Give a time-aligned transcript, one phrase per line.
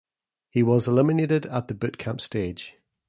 [0.49, 2.73] He was eliminated at the boot camp stage.